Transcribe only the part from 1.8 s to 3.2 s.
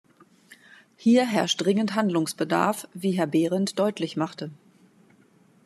Handlungsbedarf, wie